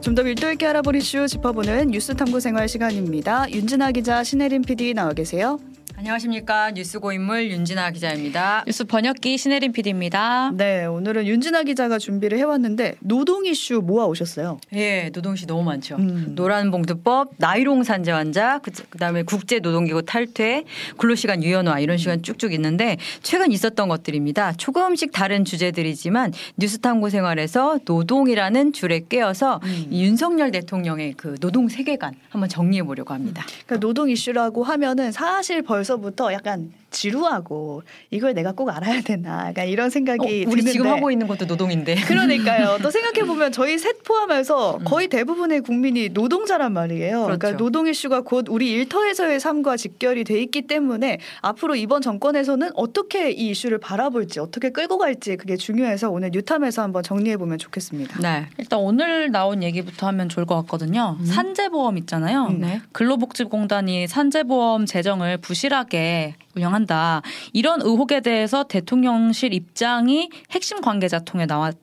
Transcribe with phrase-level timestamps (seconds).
[0.00, 3.50] 좀 더 밀도 있게 알아볼 이슈 짚어보는 뉴스 탐구 생활 시간입니다.
[3.50, 5.58] 윤진아 기자, 신혜림 PD 나와 계세요.
[6.00, 8.64] 안녕하십니까 뉴스 고인물 윤진아 기자입니다.
[8.66, 10.50] 뉴스 번역기 신혜림 PD입니다.
[10.54, 14.58] 네, 오늘은 윤진아 기자가 준비를 해왔는데 노동 이슈 모아 오셨어요.
[14.72, 15.96] 예, 노동 이슈 너무 많죠.
[15.96, 16.32] 음.
[16.34, 20.64] 노란봉투법, 나이롱 산재 환자, 그, 그다음에 국제 노동기구 탈퇴,
[20.96, 24.54] 근로시간 유연화 이런 이슈가 쭉쭉 있는데 최근 있었던 것들입니다.
[24.54, 29.88] 조금씩 다른 주제들이지만 뉴스탐구 생활에서 노동이라는 줄에 꿰어서 음.
[29.90, 33.44] 이 윤석열 대통령의 그 노동 세계관 한번 정리해 보려고 합니다.
[33.66, 39.68] 그러니까 노동 이슈라고 하면은 사실 벌써 부터 약간 지루하고 이걸 내가 꼭 알아야 되나 약간
[39.68, 41.94] 이런 생각이 어, 우리 드는데 지금 하고 있는 것도 노동인데.
[42.06, 42.78] 그러니까요.
[42.82, 47.22] 또 생각해 보면 저희 셋 포함해서 거의 대부분의 국민이 노동자란 말이에요.
[47.24, 47.38] 그러니까 음.
[47.38, 47.56] 그렇죠.
[47.56, 53.50] 노동 이슈가 곧 우리 일터에서의 삶과 직결이 돼 있기 때문에 앞으로 이번 정권에서는 어떻게 이
[53.50, 58.20] 이슈를 바라볼지 어떻게 끌고 갈지 그게 중요해서 오늘 뉴탐에서 한번 정리해 보면 좋겠습니다.
[58.20, 58.46] 네.
[58.58, 61.16] 일단 오늘 나온 얘기부터 하면 좋을 것 같거든요.
[61.20, 61.24] 음.
[61.24, 62.46] 산재보험 있잖아요.
[62.46, 62.60] 음.
[62.60, 62.80] 네.
[62.92, 67.22] 근로복지공단이 산재보험 재정을 부실하게 운영한다.
[67.52, 71.76] 이런 의혹에 대해서 대통령실 입장이 핵심 관계자 통해 나왔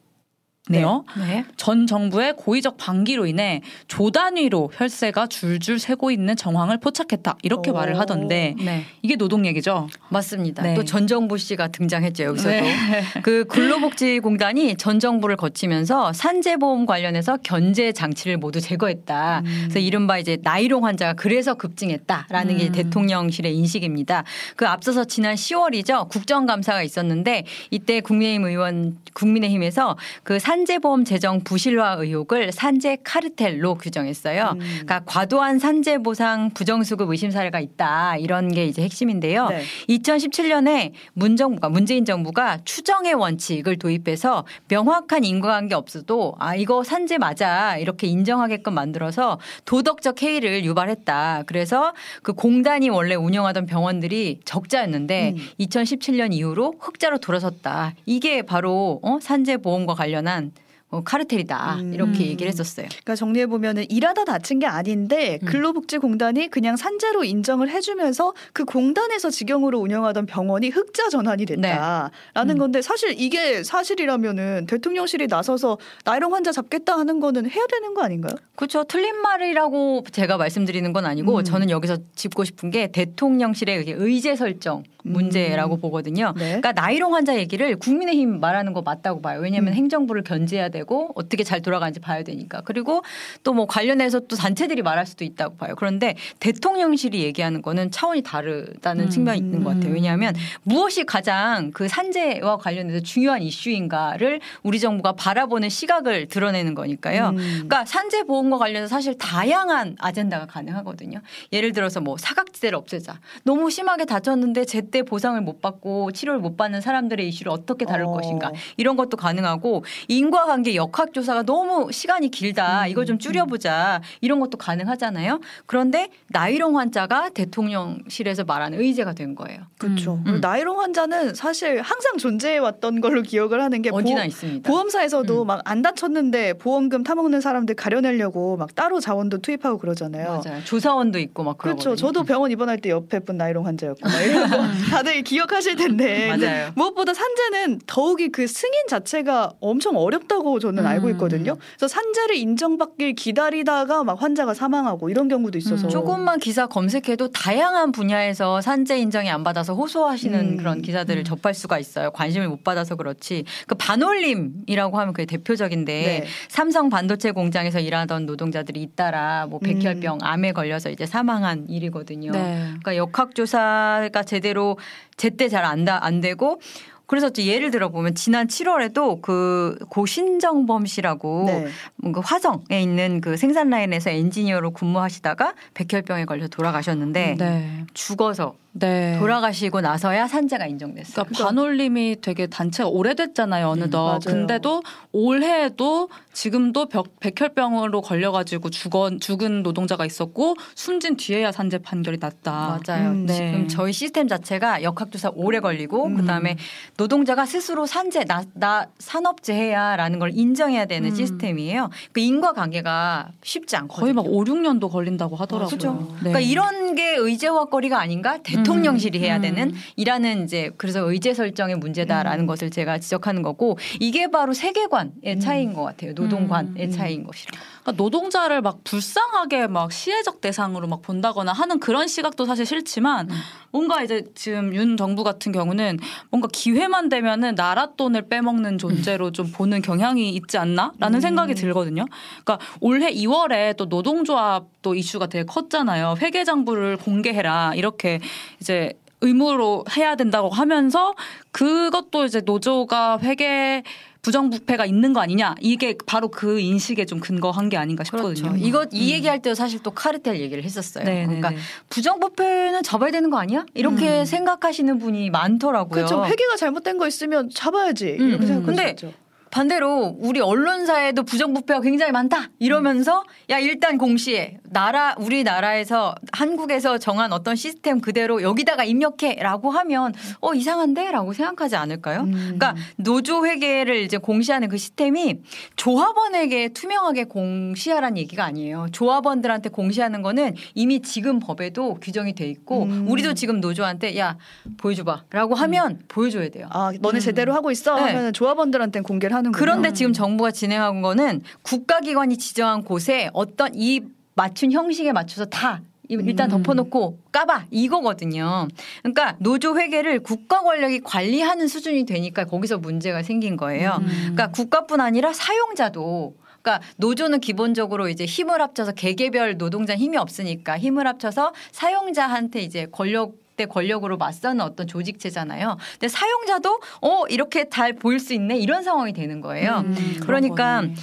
[0.69, 1.05] 네요.
[1.17, 1.45] 네.
[1.55, 7.37] 전 정부의 고의적 방기로 인해 조 단위로 혈세가 줄줄 새고 있는 정황을 포착했다.
[7.43, 7.73] 이렇게 오.
[7.73, 8.85] 말을 하던데 네.
[9.01, 9.87] 이게 노동 얘기죠.
[10.09, 10.63] 맞습니다.
[10.63, 10.73] 네.
[10.75, 12.49] 또전 정부 씨가 등장했죠 여기서도.
[12.49, 12.73] 네.
[13.23, 19.43] 그 근로복지공단이 전 정부를 거치면서 산재보험 관련해서 견제 장치를 모두 제거했다.
[19.43, 22.71] 그래서 이른바 이제 나이롱 환자가 그래서 급증했다라는 게 음.
[22.71, 24.23] 대통령실의 인식입니다.
[24.55, 32.52] 그 앞서서 지난 10월이죠 국정감사가 있었는데 이때 국민의힘 의원 국민의힘에서 그산 재보험 재정 부실화 의혹을
[32.52, 34.52] 산재 카르텔로 규정했어요.
[34.55, 34.59] 음.
[34.59, 39.47] 그러니까 과도한 산재 보상 부정수급 의심 사례가 있다 이런 게 이제 핵심인데요.
[39.49, 39.64] 네.
[39.89, 47.77] 2017년에 문 정부가 문재인 정부가 추정의 원칙을 도입해서 명확한 인과관계 없어도 아 이거 산재 맞아
[47.77, 51.44] 이렇게 인정하게끔 만들어서 도덕적 해이를 유발했다.
[51.45, 55.48] 그래서 그 공단이 원래 운영하던 병원들이 적자였는데 음.
[55.60, 57.93] 2017년 이후로 흑자로 돌아섰다.
[58.05, 59.20] 이게 바로 어?
[59.21, 60.46] 산재 보험과 관련한
[60.89, 61.93] 어, 카르텔이다 음.
[61.93, 62.87] 이렇게 얘기를 했었어요.
[62.87, 65.45] 그러니까 정리해 보면은 일하다 다친 게 아닌데 음.
[65.45, 72.09] 근로복지공단이 그냥 산재로 인정을 해주면서 그 공단에서 직영으로 운영하던 병원이 흑자 전환이 됐다라는
[72.48, 72.53] 네.
[72.53, 72.58] 음.
[72.58, 78.31] 건데 사실 이게 사실이라면은 대통령실이 나서서 나이롱 환자 잡겠다 하는 거는 해야 되는 거 아닌가요?
[78.55, 78.86] 그렇죠.
[78.86, 81.43] 틀린 말이라고 제가 말씀드리는 건 아니고 음.
[81.43, 85.81] 저는 여기서 짚고 싶은 게 대통령실의 의제 설정 문제라고 음.
[85.81, 86.33] 보거든요.
[86.36, 86.59] 네.
[86.59, 89.39] 그러니까 나이롱 환자 얘기를 국민의힘 말하는 거 맞다고 봐요.
[89.42, 89.77] 왜냐하면 음.
[89.77, 92.61] 행정부를 견제해야 되고 어떻게 잘 돌아가는지 봐야 되니까.
[92.61, 93.04] 그리고
[93.43, 95.73] 또 뭐 관련해서 또 단체들이 말할 수도 있다고 봐요.
[95.76, 99.10] 그런데 대통령실이 얘기하는 거는 차원이 다르다는 음.
[99.10, 99.93] 측면이 있는 것 같아요.
[99.93, 107.30] 왜냐하면 무엇이 가장 그 산재와 관련해서 중요한 이슈인가를 우리 정부가 바라보는 시각을 드러내는 거니까요.
[107.30, 107.36] 음.
[107.37, 111.20] 그러니까 산재 보험과 관련해서 사실 다양한 아젠다가 가능하거든요.
[111.52, 113.20] 예를 들어서 뭐 사각지대를 없애자.
[113.43, 118.11] 너무 심하게 다쳤는데 제때 보상을 못 받고 치료를 못 받는 사람들의 이슈를 어떻게 다룰 어.
[118.11, 118.52] 것인가.
[118.77, 122.83] 이런 것도 가능하고 인과관계 역학조사가 너무 시간이 길다.
[122.83, 122.88] 음.
[122.89, 124.02] 이거 좀 줄여보자.
[124.22, 125.39] 이런 것도 가능하잖아요.
[125.66, 129.62] 그런데 나이롱 환자가 대통령실에서 말하는 의제가 된 거예요.
[129.78, 130.19] 그렇죠.
[130.25, 130.39] 음.
[130.42, 134.69] 나이롱 환자는 사실 항상 존재해 왔던 걸로 기억을 하는 게 어디나 보험- 있습니다.
[134.69, 135.48] 보험사에서도 음.
[135.48, 140.42] 막안 다쳤는데 보험금 타먹는 사람들 가려내려고 막 따로 자원도 투입하고 그러잖아요.
[140.44, 140.63] 맞아요.
[140.63, 141.80] 조사원도 있고 막 그렇죠.
[141.92, 142.07] 그러거든요.
[142.07, 144.57] 저도 병원 입원할 때 옆에 분 나이롱 환자였고 막 이런 거
[144.89, 146.72] 다들 기억하실 텐데 맞아요.
[146.75, 150.88] 무엇보다 산재는 더욱이 그 승인 자체가 엄청 어렵다고 저는 음.
[150.88, 151.56] 알고 있거든요.
[151.77, 155.89] 그래서 산재를 인정받길 기다리다가 막 환자가 사망하고 이런 경우도 있어서 음.
[155.89, 160.57] 조금만 기사 검색해도 다양한 분야에서 산재 인정이 안 받아서 호소하시는 음.
[160.57, 161.23] 그런 기사들을 음.
[161.23, 162.12] 접할 수가 있어요.
[162.12, 163.45] 관심을 못 받아서 그렇지.
[163.68, 166.25] 그 반올림이라고 하면 그게 대표적인데 네.
[166.50, 172.31] 삼성 반도체 공장에서 일하던 노동자들이 잇따라 뭐 백혈병, 암에 걸려서 이제 사망한 일이거든요.
[172.31, 172.59] 네.
[172.68, 174.77] 그러니까 역학조사가 제대로
[175.15, 176.59] 제때 잘 안 안 되고
[177.07, 181.68] 그래서 예를 들어 보면 지난 7월에도 그 고신정범 씨라고 네.
[181.95, 187.86] 뭔가 화성에 있는 그 생산 라인에서 엔지니어로 근무하시다가 백혈병에 걸려 돌아가셨는데 네.
[187.94, 189.18] 죽어서 네.
[189.19, 191.25] 돌아가시고 나서야 산재가 인정됐어요.
[191.25, 194.15] 그러니까 반올림이 되게 단체가 오래됐잖아요 어느덧.
[194.15, 194.19] 음.
[194.19, 202.79] 근데도 올해에도 지금도 벽, 백혈병으로 걸려가지고 죽은 죽은 노동자가 있었고 숨진 뒤에야 산재 판결이 났다.
[202.88, 203.09] 맞아요.
[203.09, 203.33] 음, 네.
[203.33, 206.18] 지금 저희 시스템 자체가 역학조사 오래 걸리고 음.
[206.18, 206.57] 그다음에
[206.97, 211.15] 노동자가 스스로 산재 나, 나 산업재해야라는 걸 인정해야 되는 음.
[211.15, 211.89] 시스템이에요.
[212.12, 214.01] 그 인과관계가 쉽지 않거든요.
[214.01, 215.69] 거의 막 5, 6년도 걸린다고 하더라고요.
[215.69, 216.07] 그죠.
[216.24, 216.31] 네.
[216.31, 218.38] 그러니까 이런 게 의제화거리가 아닌가?
[218.44, 218.67] 대통령
[218.98, 219.42] 실이 해야 음.
[219.42, 222.48] 되는 이라는 이제 그래서 의제 설정의 문제다라는 음.
[222.48, 225.40] 것을 제가 지적하는 거고 이게 바로 세계관의 음.
[225.40, 226.14] 차이인 것 같아요.
[226.14, 226.92] 노동관의 음.
[226.92, 227.52] 차이인 것이라.
[227.88, 233.36] 그러니까 노동자를 막 불쌍하게 막 시혜적 대상으로 막 본다거나 하는 그런 시각도 사실 싫지만 음.
[233.72, 235.98] 뭔가 이제 지금 윤 정부 같은 경우는
[236.30, 241.22] 뭔가 기회만 되면은 나라 돈을 빼먹는 존재로 좀 보는 경향이 있지 않나라는 음.
[241.22, 242.06] 생각이 들거든요.
[242.44, 246.16] 그러니까 올해 2월에 또 노동조합도 이슈가 되게 컸잖아요.
[246.19, 248.19] 회계장부를 공개해라 이렇게
[248.60, 251.16] 이제 의무로 해야 된다고 하면서
[251.51, 253.84] 그것도 이제 노조가 회계
[254.27, 258.50] 부정부패가 있는 거 아니냐 이게 바로 그 인식에 좀 근거한 게 아닌가 싶거든요.
[258.50, 258.57] 그렇죠.
[258.57, 261.06] 이거 이 얘기할 때도 사실 또 카르텔 얘기를 했었어요.
[261.06, 261.57] 네, 네, 그러니까 네.
[261.89, 263.65] 부정부패는 잡아야 되는 거 아니야?
[263.74, 266.06] 이렇게 생각하시는 분이 많더라고요.
[266.06, 266.25] 그렇죠.
[266.25, 268.47] 회계가 잘못된 거 있으면 잡아야지 음, 이렇게 음.
[268.47, 269.13] 생각할 근데.
[269.52, 277.56] 반대로 우리 언론사에도 부정부패가 굉장히 많다 이러면서 야 일단 공시해 나라 우리나라에서 한국에서 정한 어떤
[277.56, 282.22] 시스템 그대로 여기다가 입력해라고 하면 어 이상한데라고 생각하지 않을까요?
[282.22, 282.32] 음.
[282.32, 285.42] 그러니까 노조 회계를 이제 공시하는 그 시스템이
[285.76, 288.88] 조합원에게 투명하게 공시하라는 얘기가 아니에요.
[288.92, 293.08] 조합원들한테 공시하는 거는 이미 지금 법에도 규정이 돼 있고 음.
[293.10, 294.38] 우리도 지금 노조한테 야
[294.78, 296.68] 보여줘봐라고 하면 보여줘야 돼요.
[296.72, 298.02] 아, 너네 제대로 하고 있어 네.
[298.02, 299.60] 하면 조합원들한테는 공개를 하는 군요.
[299.60, 304.02] 그런데 지금 정부가 진행한 거는 국가기관이 지정한 곳에 어떤 이
[304.36, 306.64] 맞춘 형식에 맞춰서 다 일단 음.
[306.64, 308.68] 덮어놓고 까봐 이거거든요.
[309.02, 313.98] 그러니까 노조 회계를 국가 권력이 관리하는 수준이 되니까 거기서 문제가 생긴 거예요.
[314.00, 314.08] 음.
[314.08, 321.08] 그러니까 국가뿐 아니라 사용자도 그러니까 노조는 기본적으로 이제 힘을 합쳐서 개개별 노동자 힘이 없으니까 힘을
[321.08, 325.77] 합쳐서 사용자한테 이제 권력 대 권력으로 맞서는 어떤 조직체잖아요.
[325.94, 329.83] 근데 사용자도 어 이렇게 잘 보일 수 있네 이런 상황이 되는 거예요.
[329.86, 330.81] 음, 그러니까.
[330.81, 330.95] 음.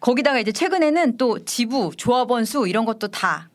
[0.00, 3.48] 거기다가 이제 최근에는 또 지부, 조합원 수 이런 것도 다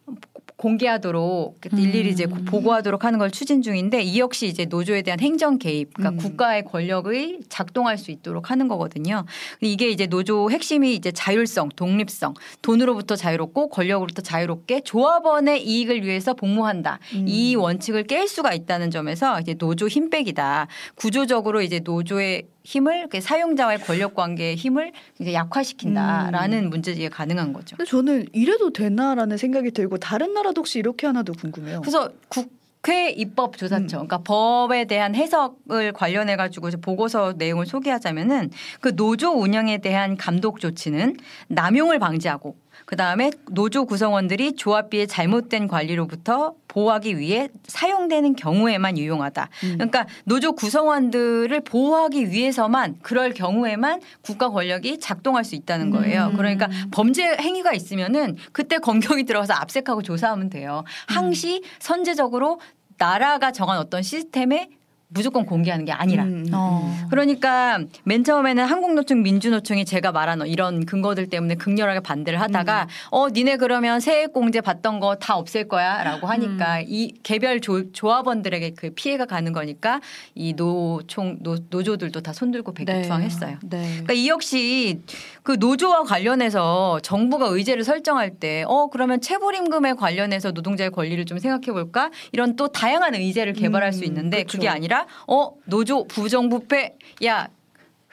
[0.63, 2.45] 공개하도록 일일이 이제 음.
[2.45, 6.17] 보고하도록 하는 걸 추진 중인데 이 역시 이제 노조에 대한 행정 개입, 그러니까 음.
[6.17, 9.25] 국가의 권력을 작동할 수 있도록 하는 거거든요.
[9.59, 16.99] 이게 이제 노조 핵심이 이제 자율성, 독립성, 돈으로부터 자유롭고 권력으로부터 자유롭게 조합원의 이익을 위해서 복무한다.
[17.15, 17.25] 음.
[17.27, 20.67] 이 원칙을 깰 수가 있다는 점에서 이제 노조 힘빼기다.
[20.95, 27.75] 구조적으로 이제 노조의 힘을 그 사용자와의 권력 관계의 힘을 약화시킨다라는 문제제기가 가능한 거죠.
[27.75, 31.81] 근데 저는 이래도 되나라는 생각이 들고 다른 나라도 혹시 이렇게 하나도 궁금해요.
[31.81, 34.07] 그래서 국회 입법 조사처, 음.
[34.07, 41.17] 그러니까 법에 대한 해석을 관련해 가지고 보고서 내용을 소개하자면은 그 노조 운영에 대한 감독 조치는
[41.49, 42.55] 남용을 방지하고
[42.85, 49.49] 그 다음에 노조 구성원들이 조합비의 잘못된 관리로부터 보호하기 위해 사용되는 경우에만 유용하다.
[49.63, 49.73] 음.
[49.73, 56.27] 그러니까 노조 구성원들을 보호하기 위해서만 그럴 경우에만 국가 권력이 작동할 수 있다는 거예요.
[56.31, 56.37] 음.
[56.37, 60.83] 그러니까 범죄 행위가 있으면은 그때 검경이 들어가서 압색하고 조사하면 돼요.
[61.07, 62.59] 항시 선제적으로
[62.97, 64.69] 나라가 정한 어떤 시스템에
[65.13, 66.23] 무조건 공개하는 게 아니라.
[66.23, 66.45] 음.
[66.53, 67.07] 어.
[67.09, 73.57] 그러니까 맨 처음에는 한국노총 민주노총이 제가 말한 이런 근거들 때문에 극렬하게 반대를 하다가 어 니네
[73.57, 79.53] 그러면 세액공제 받던 거 다 없앨 거야라고 하니까 이 개별 조, 조합원들에게 그 피해가 가는
[79.53, 80.01] 거니까
[80.35, 83.57] 이 노총 노, 노조들도 다 손들고 백기투항했어요.
[83.63, 83.83] 네.
[83.87, 85.01] 그러니까 이 역시
[85.43, 91.37] 그 노조와 관련해서 정부가 의제를 설정할 때 어 그러면 체불 임금에 관련해서 노동자의 권리를 좀
[91.37, 94.57] 생각해 볼까 이런 또 다양한 의제를 개발할 음, 수 있는데 그쵸.
[94.57, 96.95] 그게 아니라 어 노조 부정부패
[97.25, 97.47] 야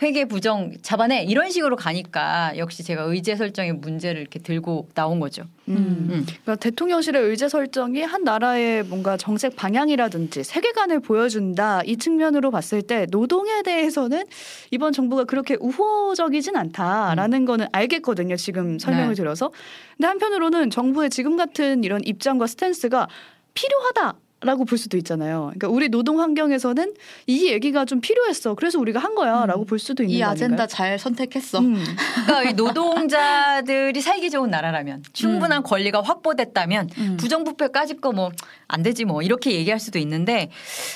[0.02, 5.42] 회계 부정 잡아내 이런 식으로 가니까 역시 제가 의제 설정의 문제를 이렇게 들고 나온 거죠.
[5.68, 6.08] 음.
[6.10, 6.26] 음.
[6.26, 13.06] 그러니까 대통령실의 의제 설정이 한 나라의 뭔가 정책 방향이라든지 세계관을 보여준다 이 측면으로 봤을 때
[13.10, 14.24] 노동에 대해서는
[14.70, 18.36] 이번 정부가 그렇게 우호적이진 않다라는 거는 알겠거든요.
[18.36, 19.14] 지금 설명을 네.
[19.14, 19.52] 들어서.
[19.96, 23.08] 근데 한편으로는 정부의 지금 같은 이런 입장과 스탠스가
[23.52, 24.16] 필요하다.
[24.42, 25.52] 라고 볼 수도 있잖아요.
[25.54, 26.94] 그러니까 우리 노동 환경에서는
[27.26, 28.54] 이 얘기가 좀 필요했어.
[28.54, 30.66] 그래서 우리가 한 거야라고 볼 수도 있는 이거 아젠다?
[30.66, 31.58] 잘 선택했어.
[31.58, 31.76] 음.
[32.26, 37.16] 그러니까 이 노동자들이 살기 좋은 나라라면 충분한 권리가 확보됐다면 음.
[37.18, 38.30] 부정부패까지 거 뭐
[38.70, 40.50] 안 되지 뭐 이렇게 얘기할 수도 있는데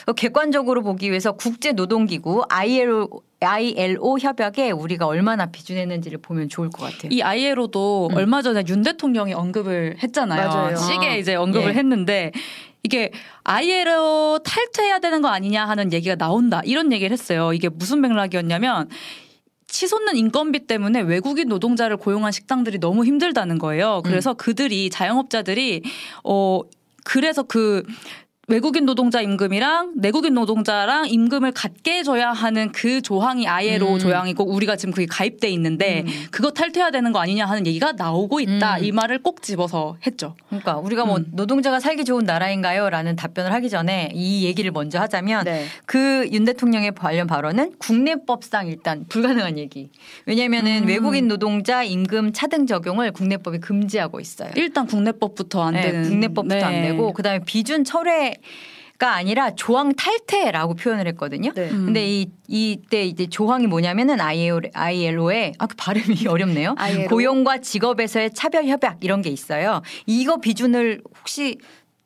[0.06, 3.08] 어, 객관적으로 보기 위해서 국제 노동기구 ILO
[3.40, 7.10] ILO 협약에 우리가 얼마나 비준했는지를 보면 좋을 것 같아요.
[7.10, 8.16] 이 ILO도 음.
[8.16, 10.48] 얼마 전에 윤 대통령이 언급을 했잖아요.
[10.48, 10.76] 맞아요.
[10.76, 11.74] 시계 아, 이제 언급을 예.
[11.74, 12.32] 했는데
[12.85, 13.11] 이게
[13.45, 16.61] ILO 탈퇴해야 되는 거 아니냐 하는 얘기가 나온다.
[16.64, 17.53] 이런 얘기를 했어요.
[17.53, 18.88] 이게 무슨 맥락이었냐면
[19.67, 24.03] 치솟는 인건비 때문에 외국인 노동자를 고용한 식당들이 너무 힘들다는 거예요.
[24.05, 25.83] 그래서 그들이 자영업자들이
[26.23, 26.61] 어
[27.05, 27.83] 그래서 그
[28.48, 33.98] 외국인 노동자 임금이랑 내국인 노동자랑 임금을 같게 줘야 하는 그 조항이 아예로 음.
[33.98, 36.26] 조항이고 우리가 지금 그게 가입돼 있는데 음.
[36.30, 38.78] 그거 탈퇴해야 되는 거 아니냐 하는 얘기가 나오고 있다.
[38.78, 38.84] 음.
[38.84, 40.34] 이 말을 꼭 집어서 했죠.
[40.48, 41.26] 그러니까 우리가 뭐 음.
[41.32, 42.90] 노동자가 살기 좋은 나라인가요?
[42.90, 45.64] 라는 답변을 하기 전에 이 얘기를 먼저 하자면 네.
[45.86, 49.90] 그윤 대통령의 관련 발언은 국내법상 일단 불가능한 얘기.
[50.26, 50.88] 왜냐면은 음.
[50.88, 54.50] 외국인 노동자 임금 차등 적용을 국내법이 금지하고 있어요.
[54.56, 56.88] 일단 국내법부터 안 네, 되는 국내법부터 안 네.
[56.88, 58.34] 되고 그다음에 비준 철회
[58.97, 61.53] 가 아니라 조항 탈퇴라고 표현을 했거든요.
[61.53, 61.69] 네.
[61.69, 61.87] 음.
[61.87, 66.76] 근데 이 이때 이제 조항이 뭐냐면은 ILO, ILO에 아, 그 발음이 어렵네요.
[66.79, 67.09] ILO.
[67.09, 69.83] 고용과 직업에서의 차별 협약 이런 게 있어요.
[70.07, 71.59] 이거 비준을 혹시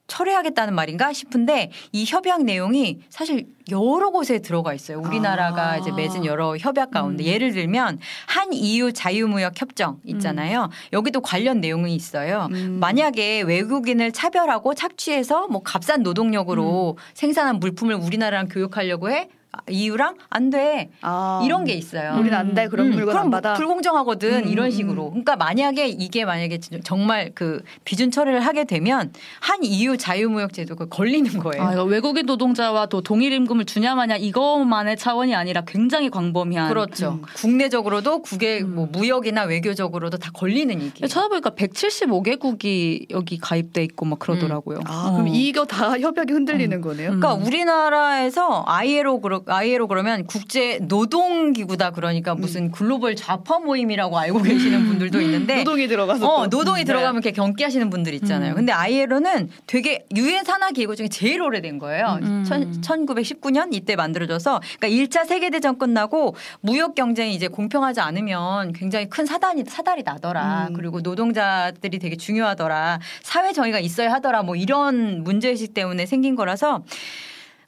[0.09, 5.00] 철회하겠다는 말인가 싶은데 이 협약 내용이 사실 여러 곳에 들어가 있어요.
[5.00, 5.77] 우리나라가 아.
[5.77, 7.27] 이제 맺은 여러 협약 가운데 음.
[7.27, 10.71] 예를 들면 한 EU 자유무역 협정 있잖아요.
[10.93, 12.49] 여기도 관련 내용이 있어요.
[12.50, 12.79] 음.
[12.81, 20.50] 만약에 외국인을 차별하고 착취해서 뭐 값싼 노동력으로 생산한 물품을 우리나라랑 교육하려고 해 아, EU랑 안
[20.50, 20.90] 돼.
[21.00, 21.40] 아.
[21.43, 22.14] 이런 게 있어요.
[22.19, 22.69] 우리는 안 돼.
[22.69, 23.55] 그런 음, 물건 그럼 안 받아.
[23.55, 25.05] 불공정하거든 음, 이런 음, 식으로.
[25.07, 25.11] 음.
[25.11, 30.87] 그러니까 만약에 이게 만약에 진- 정말 그 비준 처리를 하게 되면 한 EU 자유무역 제도가
[30.87, 31.62] 걸리는 거예요.
[31.67, 37.12] 아, 이거 외국인 노동자와 또 동일 임금을 주냐 마냐 이것만의 차원이 아니라 굉장히 광범위한 그렇죠.
[37.12, 37.23] 음.
[37.37, 38.75] 국내적으로도 국외 음.
[38.75, 41.09] 뭐 무역이나 외교적으로도 다 걸리는 얘기.
[41.09, 44.81] 찾아보니까 175개국이 여기 가입돼 있고 막 그러더라고요.
[44.85, 45.33] 아, 그럼 어.
[45.33, 47.12] 이거 다 협약이 흔들리는 거네요.
[47.12, 47.21] 음.
[47.21, 54.42] 그러니까 우리나라에서 ILO 그러 ILO 그러면 국제 노동 기구다 그러니까 무슨 글로벌 좌파 모임이라고 알고
[54.42, 56.59] 계시는 분들도 있는데 노동이 들어가서 어, 또.
[56.59, 56.85] 노동이 네.
[56.85, 58.52] 들어가면 이렇게 경기하시는 분들 있잖아요.
[58.52, 58.57] 음.
[58.57, 62.18] 근데 ILO는 되게 유엔 산하 기구 중에 제일 오래된 거예요.
[62.23, 62.45] 음.
[62.47, 69.09] 천, 1919년 이때 만들어져서 그러니까 1차 세계 대전 끝나고 무역 경쟁이 이제 공평하지 않으면 굉장히
[69.09, 70.68] 큰 사단이 사달이 나더라.
[70.71, 70.75] 음.
[70.75, 73.00] 그리고 노동자들이 되게 중요하더라.
[73.23, 74.42] 사회 정의가 있어야 하더라.
[74.42, 76.83] 뭐 이런 문제의식 때문에 생긴 거라서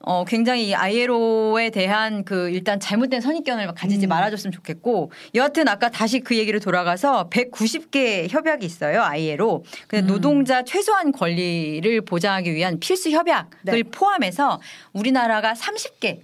[0.03, 4.09] 어, 굉장히 이 ILO에 대한 그 일단 잘못된 선입견을 가지지 음.
[4.09, 9.63] 말아줬으면 좋겠고 여하튼 아까 다시 그 얘기를 돌아가서 190개 협약이 있어요 ILO.
[9.87, 10.07] 근데 음.
[10.07, 13.83] 노동자 최소한 권리를 보장하기 위한 필수 협약을 네.
[13.83, 14.61] 포함해서
[14.93, 16.21] 우리나라가 30개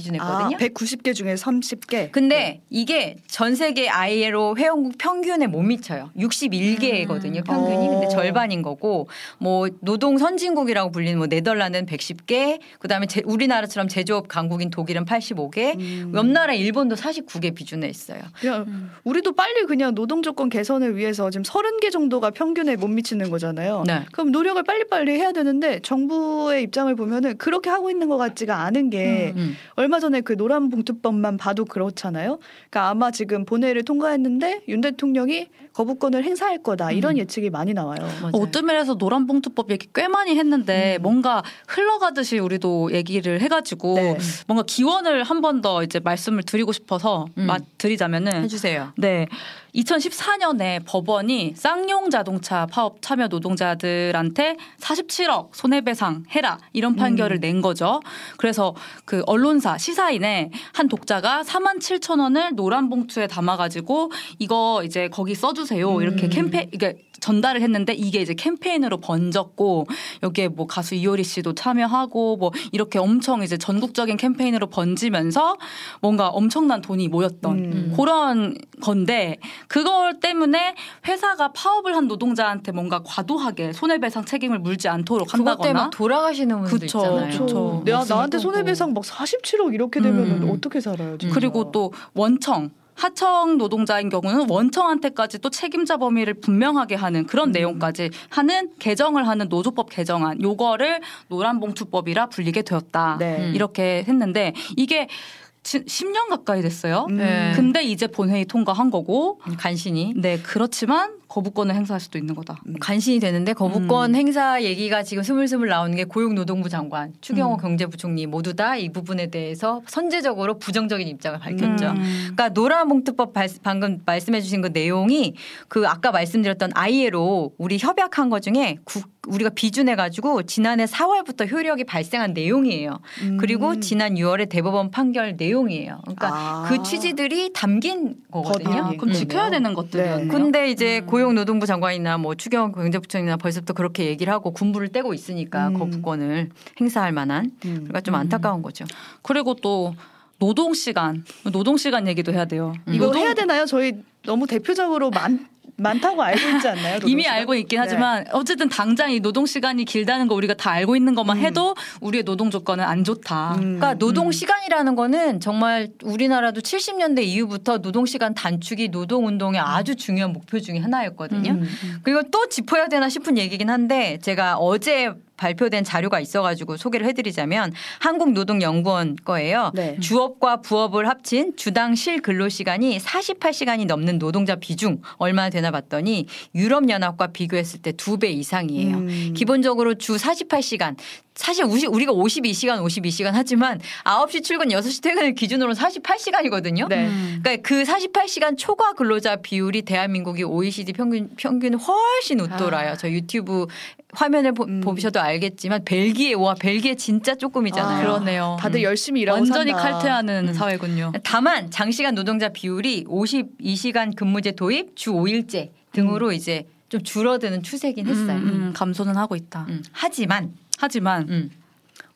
[0.00, 0.56] 비준했거든요.
[0.56, 2.10] 아, 190개 중에 30개.
[2.10, 6.10] 근데 이게 전 세계 ILO 회원국 평균에 못 미쳐요.
[6.16, 7.88] 61개거든요, 평균이.
[7.88, 7.90] 어.
[7.90, 14.70] 근데 절반인 거고, 뭐, 노동 선진국이라고 불리는 뭐, 네덜란드는 110개, 그 다음에 우리나라처럼 제조업 강국인
[14.70, 16.12] 독일은 85개, 음.
[16.14, 18.20] 옆 나라 일본도 49개 비준에 있어요.
[18.40, 18.90] 그냥 음.
[19.04, 23.84] 우리도 빨리 그냥 노동 조건 개선을 위해서 지금 30개 정도가 평균에 못 미치는 거잖아요.
[23.86, 24.04] 네.
[24.12, 29.32] 그럼 노력을 빨리빨리 해야 되는데 정부의 입장을 보면은 그렇게 하고 있는 것 같지가 않은 게
[29.36, 29.56] 음.
[29.90, 32.38] 얼마 전에 그 노란 봉투법만 봐도 그렇잖아요.
[32.70, 37.18] 그러니까 아마 지금 본회의를 통과했는데 윤 대통령이 거부권을 행사할 거다 이런 음.
[37.18, 37.98] 예측이 많이 나와요.
[38.22, 38.30] 맞아요.
[38.34, 41.02] 오뜨밀에서 노란 봉투법 얘기 꽤 많이 했는데 음.
[41.02, 44.16] 뭔가 흘러가듯이 우리도 얘기를 해가지고 네.
[44.46, 47.46] 뭔가 기원을 한 번 더 이제 말씀을 드리고 싶어서 음.
[47.46, 48.92] 마- 드리자면은 해주세요.
[48.96, 49.26] 네.
[49.74, 57.40] 2014년에 법원이 쌍용 자동차 파업 참여 노동자들한테 47억 손해배상 해라 이런 판결을 음.
[57.40, 58.00] 낸 거죠.
[58.36, 58.74] 그래서
[59.04, 66.00] 그 언론사 시사인에 한 독자가 4만 7천 원을 노란 봉투에 담아가지고 이거 이제 거기 써주세요
[66.02, 66.30] 이렇게 음.
[66.30, 69.86] 캠페 이게 전달을 했는데 이게 이제 캠페인으로 번졌고
[70.22, 75.56] 여기에 뭐 가수 이효리 씨도 참여하고 뭐 이렇게 엄청 이제 전국적인 캠페인으로 번지면서
[76.00, 77.94] 뭔가 엄청난 돈이 모였던 음.
[77.96, 80.74] 그런 건데 그걸 때문에
[81.06, 86.64] 회사가 파업을 한 노동자한테 뭔가 과도하게 손해배상 책임을 물지 않도록 그것 때문에 한다거나 막 돌아가시는
[86.64, 87.26] 그쵸, 있잖아요.
[87.26, 87.38] 그쵸.
[87.38, 87.82] 그렇죠.
[87.84, 88.38] 내가 나한테.
[88.40, 90.50] 손해배상 막 47억 이렇게 되면 음.
[90.50, 91.18] 어떻게 살아요?
[91.18, 91.34] 진짜.
[91.34, 97.52] 그리고 또 원청 하청 노동자인 경우는 원청한테까지 또 책임자 범위를 분명하게 하는 그런 음.
[97.52, 103.16] 내용까지 하는 개정을 하는 노조법 개정안 요거를 노란봉투법이라 불리게 되었다.
[103.18, 103.38] 네.
[103.48, 103.54] 음.
[103.54, 105.14] 이렇게 했는데 이게 지-
[105.62, 107.06] 10년 가까이 됐어요.
[107.10, 107.18] 음.
[107.18, 107.52] 네.
[107.54, 110.14] 근데 이제 본회의 통과한 거고 간신히.
[110.16, 112.60] 네 그렇지만 거부권을 행사할 수도 있는 거다.
[112.80, 114.14] 간신히 되는데 거부권 음.
[114.16, 117.60] 행사 얘기가 지금 스물스물 나오는 게 고용노동부 장관, 추경호 음.
[117.60, 121.86] 경제부총리 모두 다 이 부분에 대해서 선제적으로 부정적인 입장을 밝혔죠.
[121.90, 122.02] 음.
[122.34, 125.34] 그러니까 노란봉투법 발- 방금 말씀해주신 그 내용이
[125.68, 132.32] 그 아까 말씀드렸던 ILO 우리 협약한 것 중에 국- 우리가 비준해가지고 지난해 4월부터 효력이 발생한
[132.32, 132.98] 내용이에요.
[133.22, 133.36] 음.
[133.38, 135.98] 그리고 지난 6월에 대법원 판결 내용 이에요.
[136.02, 136.66] 그러니까 아.
[136.68, 138.84] 그 취지들이 담긴 거거든요.
[138.84, 139.12] 아, 그럼 네.
[139.14, 140.28] 지켜야 되는 것들이었네요.
[140.28, 141.06] 근데 이제 음.
[141.06, 145.78] 고용노동부 장관이나 뭐 추경 경제부총리나 벌써부터 그렇게 얘기를 하고 군부를 떼고 있으니까 음.
[145.78, 147.74] 거부권을 행사할 만한 음.
[147.74, 148.20] 그러니까 좀 음.
[148.20, 148.84] 안타까운 거죠.
[149.22, 149.94] 그리고 또
[150.38, 152.72] 노동 시간, 노동 시간 얘기도 해야 돼요.
[152.88, 152.94] 음.
[152.94, 153.66] 이거 노동- 해야 되나요?
[153.66, 155.46] 저희 너무 대표적으로 많
[155.80, 156.96] 많다고 알고 있지 않나요?
[157.04, 157.34] 이미 노동시간?
[157.34, 157.80] 알고 있긴 네.
[157.80, 162.24] 하지만 어쨌든 당장 이 노동 시간이 길다는 거 우리가 다 알고 있는 것만 해도 우리의
[162.24, 163.54] 노동 조건은 안 좋다.
[163.54, 163.60] 음.
[163.60, 170.32] 그러니까 노동 시간이라는 거는 정말 우리나라도 70년대 이후부터 노동 시간 단축이 노동 운동의 아주 중요한
[170.32, 171.52] 목표 중에 하나였거든요.
[171.52, 172.00] 음.
[172.02, 175.10] 그리고 또 짚어야 되나 싶은 얘기긴 한데 제가 어제
[175.44, 179.72] 발표된 자료가 있어가지고 소개를 해드리자면 한국노동연구원 거예요.
[179.74, 179.96] 네.
[179.98, 187.28] 주업과 부업을 합친 주당 실 근로 시간이 48시간이 넘는 노동자 비중 얼마나 되나 봤더니 유럽연합과
[187.28, 188.96] 비교했을 때 두 배 이상이에요.
[188.98, 189.32] 음.
[189.34, 190.96] 기본적으로 주 48시간.
[191.34, 196.86] 사실 우리가 52시간, 52시간 하지만 9시 출근, 6시 퇴근을 기준으로 48시간이거든요.
[196.88, 197.06] 네.
[197.06, 197.40] 음.
[197.42, 202.90] 그러니까 그 48시간 초과 근로자 비율이 대한민국이 OECD 평균 평균 훨씬 웃돌아요.
[202.90, 202.96] 아.
[202.96, 203.66] 저 유튜브
[204.12, 204.80] 화면을 보, 음.
[204.80, 207.98] 보셔도 알겠지만 벨기에 와 벨기에 진짜 조금이잖아요.
[207.98, 208.56] 아, 그러네요.
[208.60, 209.90] 다들 열심히 일하고 완전히 산다.
[209.90, 210.52] 칼퇴하는 음.
[210.54, 211.12] 사회군요.
[211.22, 218.36] 다만 장시간 노동자 비율이 52시간 근무제 도입, 주 5일제 등으로 이제 좀 줄어드는 추세긴 했어요.
[218.36, 219.66] 음, 음, 감소는 하고 있다.
[219.68, 219.82] 음.
[219.92, 221.50] 하지만 하지만 음.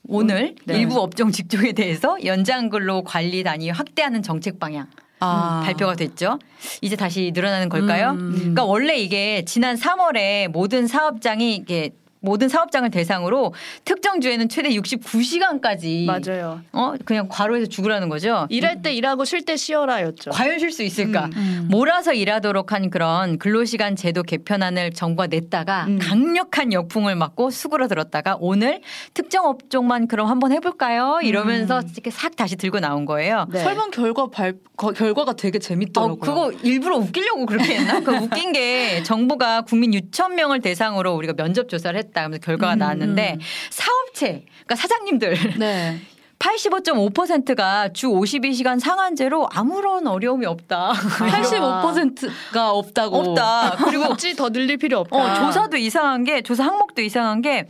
[0.06, 0.78] 오늘 네.
[0.78, 4.86] 일부 업종 직종에 대해서 연장 근로 관리 단위 확대하는 정책 방향
[5.20, 5.60] 아.
[5.60, 6.38] 음, 발표가 됐죠.
[6.80, 8.10] 이제 다시 늘어나는 걸까요?
[8.10, 8.32] 음.
[8.36, 11.92] 그러니까 원래 이게 지난 3월에 모든 사업장이 이게
[12.24, 13.52] 모든 사업장을 대상으로
[13.84, 16.62] 특정 주에는 최대 69시간까지 맞아요.
[16.72, 18.46] 어 그냥 과로해서 죽으라는 거죠.
[18.48, 20.30] 일할 때 일하고 쉴 때 쉬어라였죠.
[20.30, 21.26] 과연 쉴 수 있을까?
[21.26, 21.32] 음.
[21.36, 21.68] 음.
[21.70, 25.98] 몰아서 일하도록 한 그런 근로시간 제도 개편안을 정부가 냈다가 음.
[26.00, 28.80] 강력한 역풍을 맞고 수그러들었다가 오늘
[29.12, 31.20] 특정 업종만 그럼 한번 해볼까요?
[31.22, 33.46] 이러면서 이렇게 싹 다시 들고 나온 거예요.
[33.50, 33.62] 네.
[33.62, 36.16] 설문 결과 발 거- 결과가 되게 어, 재밌더라고요.
[36.18, 38.00] 그거 일부러 웃기려고 그렇게 했나?
[38.00, 42.22] 그 웃긴 게 정부가 국민 6천 명을 대상으로 우리가 면접 조사를 했다.
[42.22, 43.40] 그러면서 결과가 음, 나왔는데 음.
[43.70, 46.00] 사업체, 그러니까 사장님들 네.
[46.38, 50.92] 85.5%가 주 52시간 상한제로 아무런 어려움이 없다.
[51.18, 53.16] 85%가 없다고.
[53.18, 53.76] 없다.
[53.84, 55.16] 그리고 굳이 더 늘릴 필요 없다.
[55.16, 57.66] 어, 조사도 이상한 게 조사 항목도 이상한 게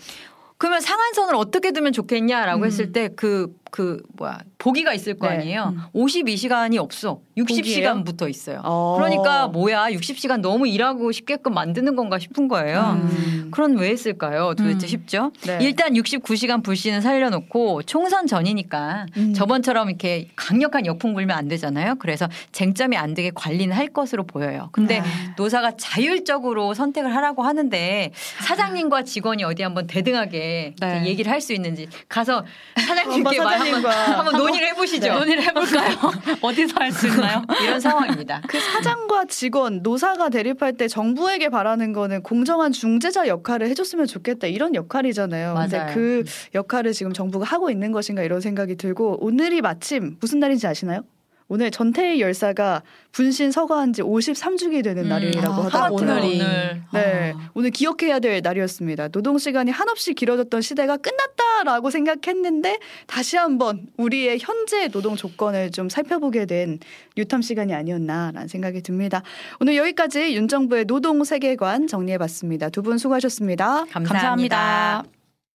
[0.56, 2.66] 그러면 상한선을 어떻게 두면 좋겠냐라고 음.
[2.66, 5.34] 했을 때 그 그 뭐야 보기가 있을 거 네.
[5.34, 5.74] 아니에요.
[5.96, 7.20] 52시간이 없어.
[7.36, 8.60] 60시간 붙어 있어요.
[8.62, 8.94] 어.
[8.96, 13.00] 그러니까 뭐야 60시간 너무 일하고 싶게끔 만드는 건가 싶은 거예요.
[13.02, 13.48] 음.
[13.50, 14.54] 그런 왜 했을까요?
[14.54, 14.88] 도대체 음.
[14.88, 15.32] 싶죠?
[15.44, 15.58] 네.
[15.60, 19.34] 일단 69시간 불씨는 살려놓고 총선 전이니까 음.
[19.34, 21.96] 저번처럼 이렇게 강력한 역풍 불면 안 되잖아요.
[21.96, 24.68] 그래서 쟁점이 안 되게 관리는 할 것으로 보여요.
[24.70, 25.04] 근데 아.
[25.36, 31.06] 노사가 자율적으로 선택을 하라고 하는데 사장님과 직원이 어디 한번 대등하게 네.
[31.06, 32.42] 얘기를 할 수 있는지 가서
[32.86, 35.06] 사장님께 말 한번, 한번 논의를 해보시죠.
[35.06, 35.96] 네, 논의를 해볼까요?
[36.42, 37.42] 어디서 할 수 있나요?
[37.62, 38.42] 이런 상황입니다.
[38.48, 44.74] 그 사장과 직원, 노사가 대립할 때 정부에게 바라는 거는 공정한 중재자 역할을 해줬으면 좋겠다 이런
[44.74, 45.54] 역할이잖아요.
[45.54, 45.94] 근데 맞아요.
[45.94, 46.24] 그
[46.54, 51.00] 역할을 지금 정부가 하고 있는 것인가 이런 생각이 들고 오늘이 마침 무슨 날인지 아시나요?
[51.48, 56.10] 오늘 전태일 열사가 분신 서거한 지 53주기 되는 음, 날이라고 아, 하더라고요.
[56.10, 56.40] 오늘이.
[56.40, 56.82] 오늘.
[56.92, 57.50] 네, 아.
[57.54, 59.08] 오늘 기억해야 될 날이었습니다.
[59.08, 66.46] 노동 시간이 한없이 길어졌던 시대가 끝났다라고 생각했는데 다시 한번 우리의 현재 노동 조건을 좀 살펴보게
[66.46, 66.78] 된
[67.16, 69.22] 유탐 시간이 아니었나라는 생각이 듭니다.
[69.60, 72.68] 오늘 여기까지 윤 정부의 노동 세계관 정리해 봤습니다.
[72.70, 73.86] 두 분 수고하셨습니다.
[73.90, 74.12] 감사합니다.
[74.12, 75.23] 감사합니다.